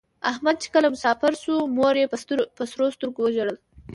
[0.31, 2.05] احمد چې کله مسافر شو مور یې
[2.57, 3.57] په سرو سترگو ژړل.